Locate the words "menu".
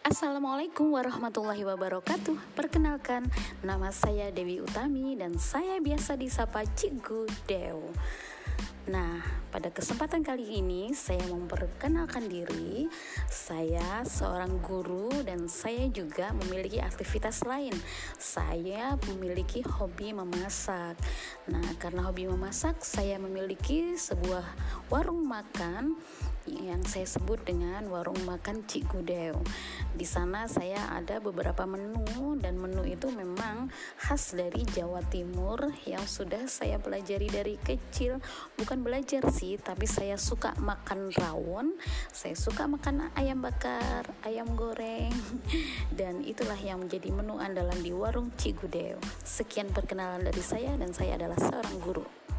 31.68-32.34, 32.58-32.82, 47.14-47.38